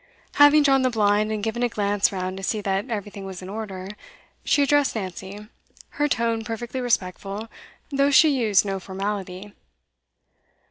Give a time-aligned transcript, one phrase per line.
[0.37, 3.49] Having drawn the blind, and given a glance round to see that everything was in
[3.49, 3.87] order,
[4.43, 5.47] she addressed Nancy,
[5.89, 7.47] her tone perfectly respectful,
[7.91, 9.53] though she used no formality.